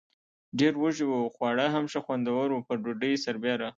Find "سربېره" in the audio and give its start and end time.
3.25-3.69